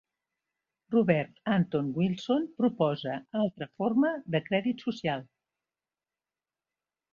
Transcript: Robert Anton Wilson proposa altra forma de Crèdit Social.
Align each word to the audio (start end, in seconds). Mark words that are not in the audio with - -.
Robert 0.93 1.35
Anton 1.57 1.93
Wilson 1.95 2.47
proposa 2.61 3.19
altra 3.43 3.69
forma 3.83 4.09
de 4.37 4.43
Crèdit 4.49 4.83
Social. 4.89 5.25